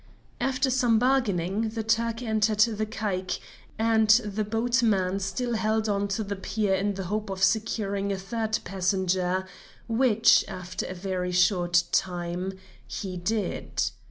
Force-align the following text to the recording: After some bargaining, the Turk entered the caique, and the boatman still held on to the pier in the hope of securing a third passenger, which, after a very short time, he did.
After 0.39 0.71
some 0.71 0.97
bargaining, 0.97 1.69
the 1.69 1.83
Turk 1.83 2.23
entered 2.23 2.61
the 2.61 2.87
caique, 2.87 3.39
and 3.77 4.09
the 4.25 4.43
boatman 4.43 5.19
still 5.19 5.53
held 5.53 5.87
on 5.87 6.07
to 6.07 6.23
the 6.23 6.35
pier 6.35 6.73
in 6.73 6.95
the 6.95 7.03
hope 7.03 7.29
of 7.29 7.43
securing 7.43 8.11
a 8.11 8.17
third 8.17 8.57
passenger, 8.63 9.45
which, 9.87 10.43
after 10.47 10.87
a 10.87 10.95
very 10.95 11.31
short 11.31 11.83
time, 11.91 12.53
he 12.87 13.15
did. 13.15 13.91